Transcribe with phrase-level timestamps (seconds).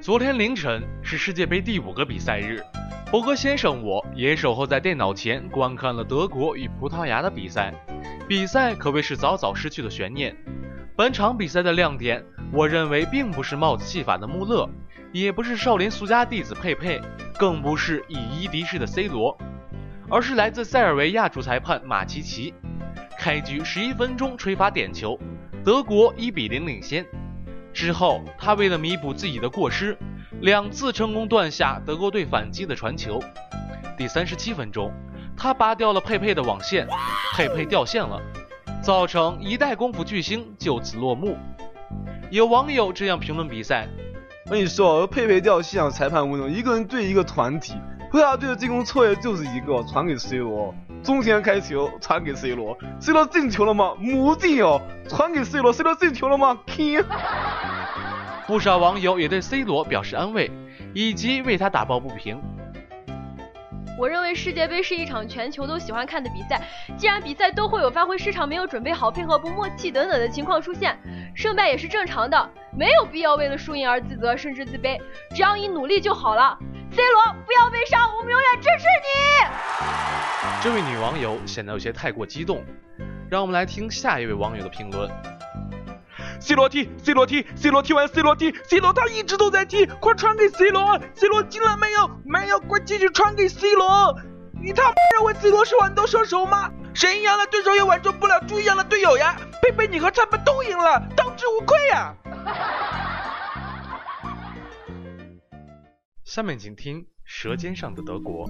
[0.00, 2.64] 昨天凌晨是世界杯第五个比赛日，
[3.10, 7.74] 博格先生我也守候在电脑前观看了德国与葡萄牙的比赛。
[8.26, 10.34] 比赛可谓是早早失去了悬念。
[10.96, 14.66] 本场比赛的亮点，我认为并不是帽子戏法的穆勒，
[15.12, 16.98] 也不是少林俗家弟子佩佩，
[17.38, 19.36] 更不是以一敌十的 C 罗，
[20.08, 22.54] 而是来自塞尔维亚主裁判马奇奇。
[23.18, 25.20] 开局十一分钟吹罚点球，
[25.62, 27.04] 德国一比零领先。
[27.72, 29.96] 之后，他为了弥补自己的过失，
[30.40, 33.20] 两次成功断下德国队反击的传球。
[33.96, 34.92] 第三十七分钟，
[35.36, 36.86] 他拔掉了佩佩的网线，
[37.34, 38.20] 佩佩掉线了，
[38.82, 41.36] 造成一代功夫巨星就此落幕。
[42.30, 43.88] 有网友这样评论比赛
[44.46, 47.74] ：“我跟你说，佩佩掉线，裁判无能，一个人对一个团体，
[48.10, 53.94] 葡萄牙队的进攻策略就是一个传给 C 罗，中前开球传给 C 罗，C 罗进球了吗？
[53.98, 56.58] 没进哦，传给 C 罗，C 罗进球了吗？
[56.66, 57.02] 进。
[58.50, 60.50] 不少网友也对 C 罗表示安慰，
[60.92, 62.42] 以及为他打抱不平。
[63.96, 66.60] 我认为世界杯是一场全球都喜欢看的比赛，
[66.96, 70.98] 既然比赛都会有发挥失常、没有准备好、配合不默契等等的情况出现，
[71.32, 75.00] 胜败也是正常的，没有必要为了输赢而自责甚至自卑，
[75.32, 76.58] 只要你努力就好了。
[76.90, 80.60] C 罗，不要悲伤，我们永远支持你。
[80.60, 82.64] 这位女网友显得有些太过激动，
[83.30, 85.08] 让我们来听下一位网友的评论。
[86.40, 92.10] C 罗踢，C 罗踢，C 罗踢完，C 罗踢，C 罗他一直都在踢，快传给 C 罗，C 罗进了没有？
[92.24, 94.18] 没有，快继续传给 C 罗。
[94.62, 96.70] 你他妈认为 C 罗是豌豆射手吗？
[96.94, 99.36] 谁赢了，对手也挽救不了猪一样的队友呀！
[99.62, 102.14] 佩佩，你和他们都赢了，当之无愧呀！
[106.24, 108.48] 下面请听《舌尖上的德国》。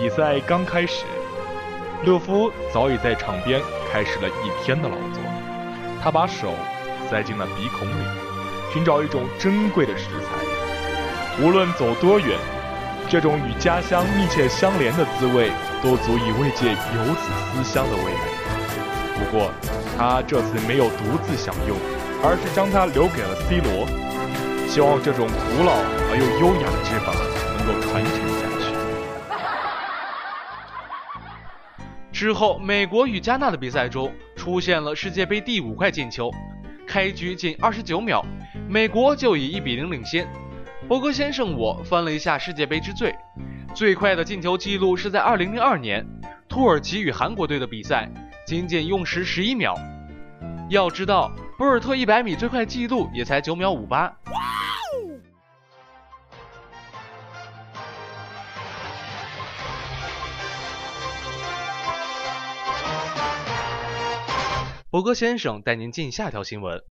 [0.00, 1.04] 比赛刚开始，
[2.06, 3.60] 勒夫早已在场边
[3.92, 5.20] 开始了一天的劳作。
[6.02, 6.54] 他把手
[7.10, 8.02] 塞进了鼻孔里，
[8.72, 11.44] 寻找一种珍贵的食材。
[11.44, 12.38] 无论走多远，
[13.10, 15.50] 这种与家乡密切相连的滋味，
[15.82, 18.20] 都足以慰藉游子思乡的味蕾。
[19.18, 19.50] 不过，
[19.98, 21.76] 他这次没有独自享用，
[22.24, 23.86] 而是将它留给了 C 罗，
[24.66, 25.74] 希望这种古老
[26.08, 27.12] 而又优雅的吃法
[27.58, 28.39] 能够传承
[32.20, 36.30] 之后，美国与加纳的比赛中出现了世界杯第五块进球。
[36.86, 38.22] 开局仅二十九秒，
[38.68, 40.28] 美国就以一比零领先。
[40.86, 43.16] 博格先生我翻了一下世界杯之最，
[43.74, 46.06] 最快的进球记录是在二零零二年
[46.46, 48.06] 土耳其与韩国队的比赛，
[48.46, 49.74] 仅仅用时十一秒。
[50.68, 54.14] 要知道，博尔特一百米最快记录也才九秒五八。
[64.92, 66.82] 博哥先生带您进下条新闻。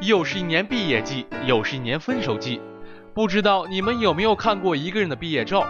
[0.00, 2.60] 又是一年毕业季，又是一年分手季，
[3.14, 5.64] 不知道你们有没有看过一个人的毕业照？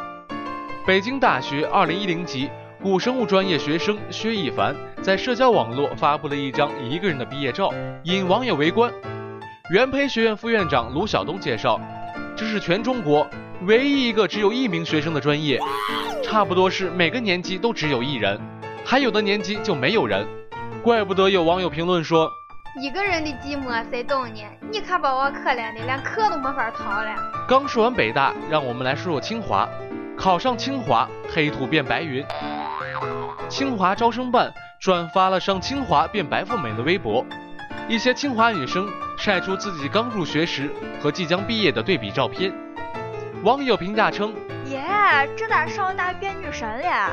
[0.87, 2.49] 北京大学二零一零级
[2.83, 7.71] 古生物专业学生薛一凡在社交网络发布了一张一个人的毕业照，
[8.05, 8.91] 引网友围观。
[9.75, 11.79] 元培学院副院长卢晓东介绍，
[12.35, 13.29] 这是全中国
[13.67, 15.61] 唯一一个只有一名学生的专业，
[16.25, 18.41] 差不多是每个年级都只有一人。
[18.85, 20.27] 还有的年级就没有人，
[20.83, 22.31] 怪不得有网友评论说
[22.81, 24.43] ：“一个人的寂寞谁懂呢？
[24.71, 27.15] 你可把我可怜的连课都没法逃了。”
[27.49, 29.69] 刚说完北大，让我们来说说清华。
[30.17, 32.25] 考上清华，黑土变白云。
[33.49, 37.25] 清华招生办转发了上清华变白富美的微博，
[37.89, 40.71] 一些清华女生晒出自己刚入学时
[41.01, 42.53] 和即将毕业的对比照片。
[43.43, 44.33] 网友评价称
[45.03, 47.11] ：“耶，这咋上大变女神了？”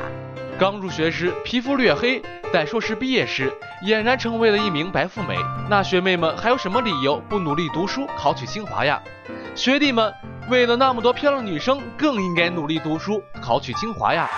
[0.58, 3.52] 刚入学时皮肤略黑，在硕士毕业时
[3.82, 5.36] 俨然成为了一名白富美。
[5.68, 9.00] 那学妹们还有什么理由不努力读书考取清华呀？
[9.54, 10.12] 学弟们
[10.48, 14.28] 为了那么多漂亮女生，更应该努力读书考取清华呀！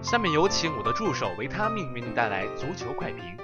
[0.00, 3.36] 下面有请我的助手维他命为您带来足球快评。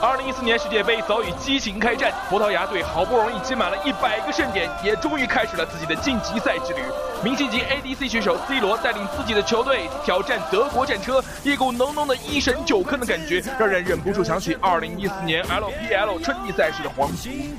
[0.00, 6.80] 二零一四年世界杯早已激情开战，葡萄牙队好不容易积满了一百个胜点，也终于开始了自己的晋级赛之旅。
[7.24, 17.58] 明星级 ADC 选手 C 罗带领自己的球队挑战德国战车，一股浓浓的一神九坑的感觉，让人忍不住想起二零一四年 LPL 春季赛事的黄金。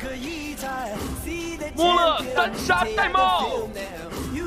[1.76, 3.50] 穆勒单杀戴帽。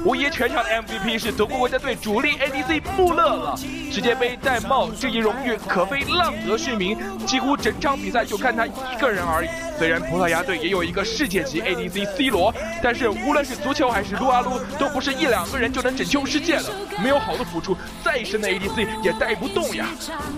[0.04, 3.56] 无疑全场的 MVP 是德国国家队主力 ADC 穆勒了。
[3.56, 9.48] 世界杯戴帽这一荣誉可非浪得虚名，几乎整场比赛就看他一个人而已。
[9.78, 16.64] 虽然葡萄牙队也有一个世界级 ADC C 罗，但是无论是足球还是撸啊撸，都不是一两个人就能拯救世界的。
[17.02, 19.88] 没有好的辅助，再深的 ADC 也带不动呀。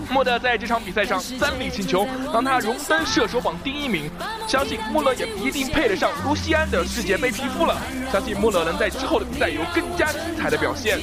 [0.09, 4.09] 穆勒在这场比赛上三粒进球，让他荣登射手榜第一名。
[4.47, 7.77] 相信穆勒也一定配得上卢锡安的世界杯皮肤了。
[8.11, 10.99] 相信穆勒能在之后的比赛有更加精彩的表现。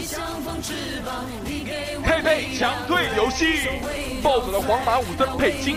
[2.03, 3.69] 佩佩强退游戏，
[4.23, 5.77] 暴走的皇马武僧佩金。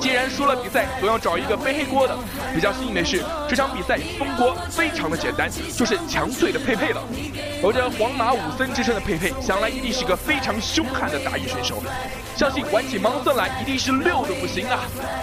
[0.00, 2.16] 既然输了比赛，总要找一个背黑锅的。
[2.54, 7.02] 比较幸运的是，这场比赛封锅非常的简单，就是强退的佩佩了。
[7.62, 11.82] 有着皇马武僧之称的佩佩，想来一定是个非常凶悍的打野选手。
[12.36, 14.80] 相信玩起盲僧来一定是溜的不行啊。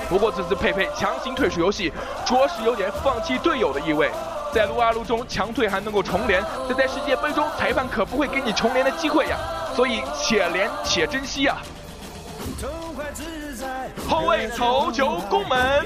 [0.09, 1.91] 不过这次佩佩强行退出游戏，
[2.25, 4.09] 着实有点放弃队友的意味。
[4.53, 9.37] 在撸啊撸中强退还能够重连，但在世界杯中裁判可不会给你重连的机会呀，
[9.75, 11.57] 所以且连且珍惜啊。
[14.07, 15.85] 后卫头球攻门，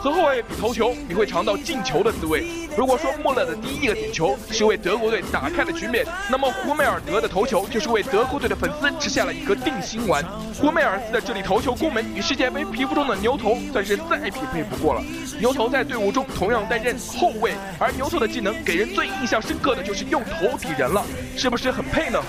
[0.00, 2.46] 和后卫比头球，你会尝到进球的滋味。
[2.76, 10.24] 如果说穆勒的第一个点球是为德国队打开了局面，那么胡梅尔德的头球就是为德国队的粉丝吃下了一颗定心丸。
[10.54, 15.02] 胡梅尔斯的这里头球攻门与世界杯皮肤中的牛头算是再匹配不过了。
[15.38, 21.04] 牛头在队伍中同样担任后卫，而牛头的技能给人最印象深刻的就是用头抵人了，
[21.36, 22.22] 是不是很配呢？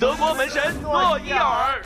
[0.00, 1.78] 德国门神诺伊尔，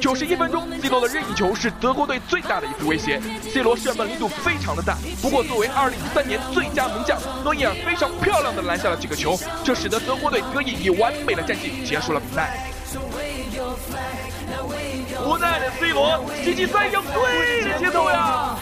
[0.00, 3.20] 九十一分钟，C 罗的任意球是德国队最大的一次威胁。
[3.52, 12.56] C 罗射门力度非常的大，不过作为二零一三年最佳门将，诺伊尔非常漂亮的拦下了几个球，这使得德国队得以以完美的战绩结束了比赛。
[15.26, 18.56] 无奈的 C 罗，星期三要对着节奏呀！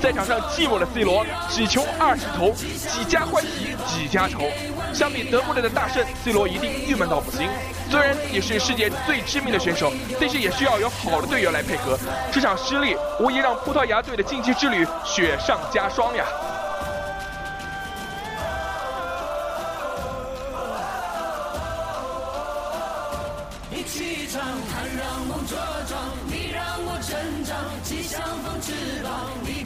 [0.00, 4.42] 赛场上寂寞的 C 罗，只求二十投，几家欢喜几家愁。
[4.92, 7.48] 相比德国队的大胜，C 罗一定郁闷到不行。
[7.90, 11.98] 虽然也是世界最知名的选手，但是也需要有好的队员来配合。
[12.30, 16.24] 这场失利无疑让葡萄牙队的晋级之旅雪上加霜呀！
[23.70, 25.54] 一起唱，它让梦茁
[25.88, 29.12] 壮，你让我成长，气象风翅膀，
[29.42, 29.61] 你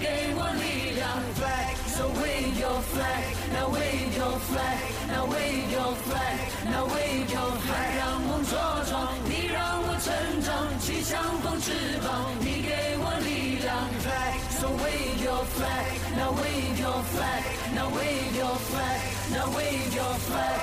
[2.97, 4.81] flag, now wave your flag,
[5.13, 7.97] now wave your flag, now wave your flag。
[7.99, 8.57] 让梦茁
[8.89, 10.09] 壮，你让我成
[10.41, 10.49] 长，
[10.81, 13.77] 气象风翅膀，你给我力量。
[14.01, 17.45] Flag，so wave your flag, now wave your flag,
[17.75, 19.01] now wave your flag,
[19.31, 20.57] now wave your flag。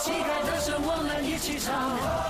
[0.00, 2.25] 旗开得胜，我们一起唱。